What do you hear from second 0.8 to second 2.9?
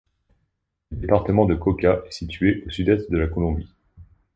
Le département de Cauca est situé au